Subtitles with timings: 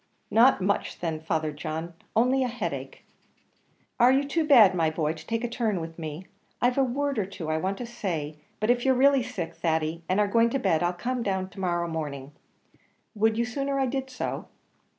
[0.31, 3.05] "Not much, then, Father John; only a headache."
[3.99, 6.25] "Are you too bad, my boy, to take a turn with me?
[6.59, 10.01] I've a word or two I want to say; but if you're really sick, Thady,
[10.09, 12.31] and are going to bed, I'll come down early to morrow morning.
[13.13, 14.47] Would you sooner I did so?"